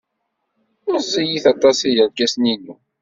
[0.91, 2.75] Meẓẓiyit aṭas yerkasen-inu.